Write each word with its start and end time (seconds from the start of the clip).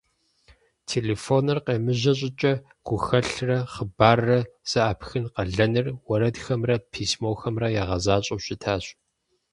Телефоныр 0.89 1.57
къемыжьэ 1.65 2.13
щӀыкӀэ, 2.19 2.53
гухэлърэ 2.85 3.57
хъыбаррэ 3.73 4.39
зэӀэпыхын 4.69 5.25
къалэныр 5.33 5.87
уэрэдхэмрэ 6.07 6.75
письмохэмрэ 6.91 7.67
ягъэзащӀэу 7.81 8.43
щытащ. 8.45 8.85